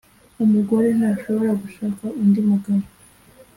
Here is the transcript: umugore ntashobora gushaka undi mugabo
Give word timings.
umugore 0.43 0.87
ntashobora 0.97 1.51
gushaka 1.61 2.03
undi 2.21 2.41
mugabo 2.49 2.83